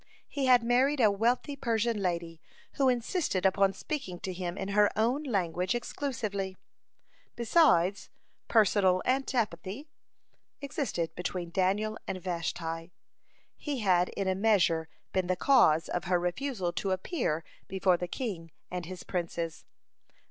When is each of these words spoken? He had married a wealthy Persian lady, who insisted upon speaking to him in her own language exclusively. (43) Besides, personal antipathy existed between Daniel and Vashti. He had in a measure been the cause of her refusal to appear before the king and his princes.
He 0.27 0.47
had 0.47 0.63
married 0.63 0.99
a 0.99 1.11
wealthy 1.11 1.55
Persian 1.55 1.99
lady, 2.01 2.41
who 2.71 2.89
insisted 2.89 3.45
upon 3.45 3.71
speaking 3.71 4.19
to 4.21 4.33
him 4.33 4.57
in 4.57 4.69
her 4.69 4.89
own 4.95 5.21
language 5.21 5.75
exclusively. 5.75 6.57
(43) 7.35 7.35
Besides, 7.35 8.09
personal 8.47 9.03
antipathy 9.05 9.89
existed 10.59 11.13
between 11.13 11.51
Daniel 11.51 11.99
and 12.07 12.19
Vashti. 12.19 12.91
He 13.55 13.81
had 13.81 14.09
in 14.17 14.27
a 14.27 14.33
measure 14.33 14.89
been 15.13 15.27
the 15.27 15.35
cause 15.35 15.87
of 15.87 16.05
her 16.05 16.19
refusal 16.19 16.73
to 16.73 16.89
appear 16.89 17.43
before 17.67 17.97
the 17.97 18.07
king 18.07 18.49
and 18.71 18.87
his 18.87 19.03
princes. 19.03 19.65